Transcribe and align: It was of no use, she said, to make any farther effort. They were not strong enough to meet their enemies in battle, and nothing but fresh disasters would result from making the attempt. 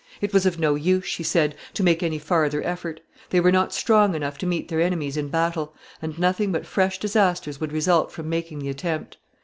It 0.19 0.33
was 0.33 0.47
of 0.47 0.57
no 0.59 0.73
use, 0.73 1.05
she 1.05 1.21
said, 1.21 1.53
to 1.75 1.83
make 1.83 2.01
any 2.01 2.17
farther 2.17 2.63
effort. 2.63 3.01
They 3.29 3.39
were 3.39 3.51
not 3.51 3.71
strong 3.71 4.15
enough 4.15 4.35
to 4.39 4.47
meet 4.47 4.67
their 4.67 4.81
enemies 4.81 5.15
in 5.15 5.27
battle, 5.27 5.75
and 6.01 6.17
nothing 6.17 6.51
but 6.51 6.65
fresh 6.65 6.97
disasters 6.97 7.61
would 7.61 7.71
result 7.71 8.11
from 8.11 8.27
making 8.27 8.57
the 8.57 8.69
attempt. 8.69 9.17